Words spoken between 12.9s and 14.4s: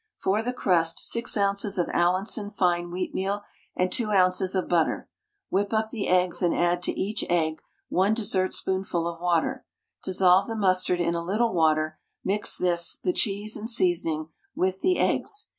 the cheese and seasoning